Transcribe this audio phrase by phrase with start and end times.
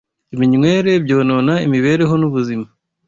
[0.33, 2.67] iminywere, byonona imibereho n’ubuzima